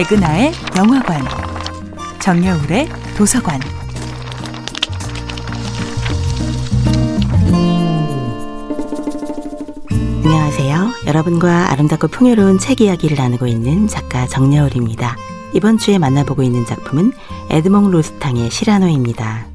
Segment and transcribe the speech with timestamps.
[0.00, 1.20] 백은하의 영화관,
[2.20, 3.60] 정여울의 도서관.
[10.24, 10.94] 안녕하세요.
[11.06, 15.18] 여러분과 아름답고 풍요로운 책 이야기를 나누고 있는 작가 정여울입니다.
[15.52, 17.12] 이번 주에 만나보고 있는 작품은
[17.50, 19.48] 에드몽 로스탕의 시라노입니다.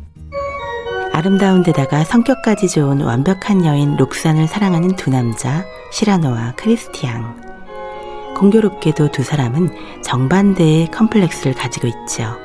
[1.12, 7.45] 아름다운 데다가 성격까지 좋은 완벽한 여인 록산을 사랑하는 두 남자 시라노와 크리스티앙.
[8.36, 9.70] 공교롭게도 두 사람은
[10.04, 12.38] 정반대의 컴플렉스를 가지고 있죠.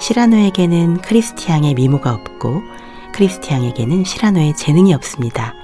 [0.00, 2.62] 시라노에게는 크리스티앙의 미모가 없고
[3.14, 5.54] 크리스티앙에게는 시라노의 재능이 없습니다.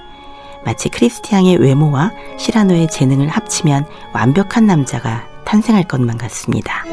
[0.63, 6.85] 마치 크리스티앙의 외모와 시라노의 재능을 합치면 완벽한 남자가 탄생할 것만 같습니다.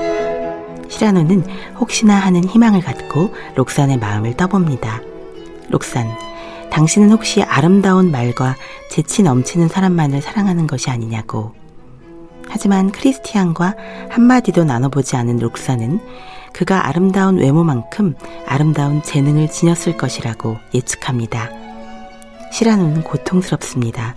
[0.89, 1.45] 시라노는
[1.79, 5.01] 혹시나 하는 희망을 갖고 록산의 마음을 떠봅니다.
[5.69, 6.09] 록산,
[6.71, 8.57] 당신은 혹시 아름다운 말과
[8.91, 11.53] 재치 넘치는 사람만을 사랑하는 것이 아니냐고.
[12.49, 13.75] 하지만 크리스티안과
[14.11, 16.01] 한마디도 나눠보지 않은 록사는
[16.53, 18.15] 그가 아름다운 외모만큼
[18.47, 21.51] 아름다운 재능을 지녔을 것이라고 예측합니다.
[22.51, 24.17] 시라노는 고통스럽습니다.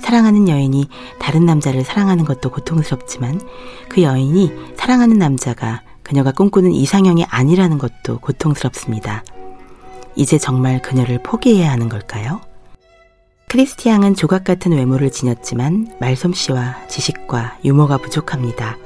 [0.00, 0.88] 사랑하는 여인이
[1.20, 3.40] 다른 남자를 사랑하는 것도 고통스럽지만
[3.88, 9.22] 그 여인이 사랑하는 남자가 그녀가 꿈꾸는 이상형이 아니라는 것도 고통스럽습니다.
[10.16, 12.40] 이제 정말 그녀를 포기해야 하는 걸까요?
[13.52, 18.78] 크리스티앙은 조각 같은 외모를 지녔지만 말솜씨와 지식과 유머가 부족합니다.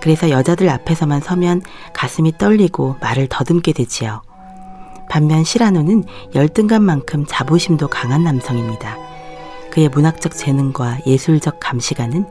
[0.00, 1.62] 그래서 여자들 앞에서만 서면
[1.94, 4.22] 가슴이 떨리고 말을 더듬게 되지요.
[5.10, 8.96] 반면 시라노는 열등감만큼 자부심도 강한 남성입니다.
[9.72, 12.24] 그의 문학적 재능과 예술적 감시가는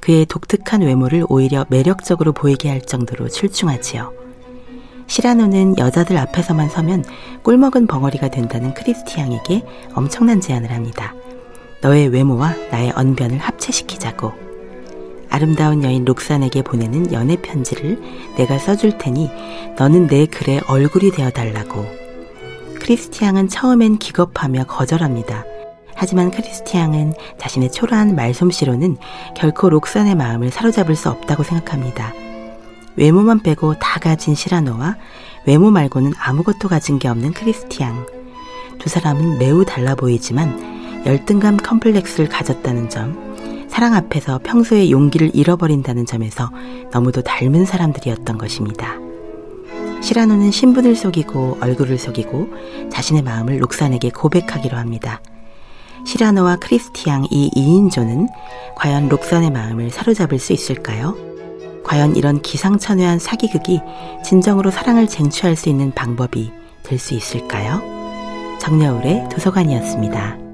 [0.00, 4.19] 그의 독특한 외모를 오히려 매력적으로 보이게 할 정도로 출중하지요.
[5.10, 7.04] 시라노는 여자들 앞에서만 서면
[7.42, 11.14] 꿀먹은 벙어리가 된다는 크리스티앙에게 엄청난 제안을 합니다.
[11.82, 14.32] 너의 외모와 나의 언변을 합체시키자고.
[15.28, 18.00] 아름다운 여인 록산에게 보내는 연애 편지를
[18.36, 19.30] 내가 써줄 테니
[19.76, 21.84] 너는 내 글에 얼굴이 되어 달라고.
[22.80, 25.44] 크리스티앙은 처음엔 기겁하며 거절합니다.
[25.96, 28.96] 하지만 크리스티앙은 자신의 초라한 말솜씨로는
[29.36, 32.12] 결코 록산의 마음을 사로잡을 수 없다고 생각합니다.
[32.96, 34.96] 외모만 빼고 다 가진 시라노와
[35.46, 38.06] 외모 말고는 아무것도 가진 게 없는 크리스티앙.
[38.78, 43.30] 두 사람은 매우 달라 보이지만 열등감 컴플렉스를 가졌다는 점,
[43.68, 46.50] 사랑 앞에서 평소의 용기를 잃어버린다는 점에서
[46.92, 48.96] 너무도 닮은 사람들이었던 것입니다.
[50.02, 52.48] 시라노는 신분을 속이고 얼굴을 속이고
[52.90, 55.20] 자신의 마음을 록산에게 고백하기로 합니다.
[56.06, 58.26] 시라노와 크리스티앙 이 2인조는
[58.76, 61.29] 과연 록산의 마음을 사로잡을 수 있을까요?
[61.84, 63.80] 과연 이런 기상천외한 사기극이
[64.24, 66.52] 진정으로 사랑을 쟁취할 수 있는 방법이
[66.82, 67.80] 될 수 있을까요?
[68.60, 70.49] 정여울의 도서관이었습니다.